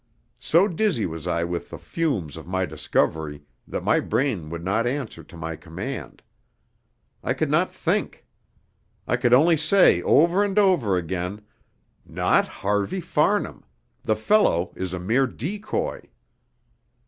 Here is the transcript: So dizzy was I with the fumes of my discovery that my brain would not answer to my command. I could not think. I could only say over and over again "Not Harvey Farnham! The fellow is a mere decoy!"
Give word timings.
So 0.39 0.67
dizzy 0.67 1.05
was 1.05 1.27
I 1.27 1.43
with 1.43 1.69
the 1.69 1.77
fumes 1.77 2.35
of 2.35 2.47
my 2.47 2.65
discovery 2.65 3.43
that 3.67 3.83
my 3.83 3.99
brain 3.99 4.49
would 4.49 4.63
not 4.65 4.87
answer 4.87 5.23
to 5.23 5.37
my 5.37 5.55
command. 5.55 6.23
I 7.23 7.35
could 7.35 7.51
not 7.51 7.69
think. 7.71 8.25
I 9.07 9.15
could 9.15 9.31
only 9.31 9.57
say 9.57 10.01
over 10.01 10.43
and 10.43 10.57
over 10.57 10.97
again 10.97 11.41
"Not 12.03 12.47
Harvey 12.47 12.99
Farnham! 12.99 13.63
The 14.03 14.15
fellow 14.15 14.73
is 14.75 14.91
a 14.95 14.99
mere 14.99 15.27
decoy!" 15.27 16.09